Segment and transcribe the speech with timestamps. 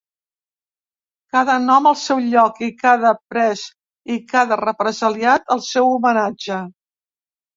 [1.35, 3.65] Cada nom al seu lloc i cada pres
[4.15, 6.59] i cada represaliat, el seu homenatge.